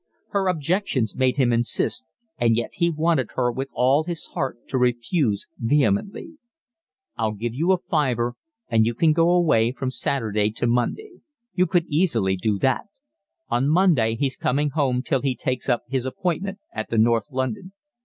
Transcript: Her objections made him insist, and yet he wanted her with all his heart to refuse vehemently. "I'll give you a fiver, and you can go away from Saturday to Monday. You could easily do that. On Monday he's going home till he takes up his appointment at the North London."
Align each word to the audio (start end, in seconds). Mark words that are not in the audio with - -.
Her 0.29 0.47
objections 0.47 1.15
made 1.15 1.37
him 1.37 1.53
insist, 1.53 2.07
and 2.39 2.55
yet 2.57 2.71
he 2.73 2.89
wanted 2.89 3.33
her 3.35 3.51
with 3.51 3.69
all 3.75 4.03
his 4.03 4.25
heart 4.33 4.57
to 4.69 4.79
refuse 4.79 5.45
vehemently. 5.59 6.39
"I'll 7.17 7.33
give 7.35 7.53
you 7.53 7.71
a 7.71 7.77
fiver, 7.77 8.33
and 8.67 8.83
you 8.83 8.95
can 8.95 9.13
go 9.13 9.29
away 9.29 9.71
from 9.71 9.91
Saturday 9.91 10.49
to 10.53 10.65
Monday. 10.65 11.21
You 11.53 11.67
could 11.67 11.85
easily 11.85 12.35
do 12.35 12.57
that. 12.57 12.85
On 13.49 13.69
Monday 13.69 14.15
he's 14.15 14.37
going 14.37 14.71
home 14.71 15.03
till 15.03 15.21
he 15.21 15.35
takes 15.35 15.69
up 15.69 15.83
his 15.87 16.07
appointment 16.07 16.57
at 16.73 16.89
the 16.89 16.97
North 16.97 17.27
London." 17.29 17.71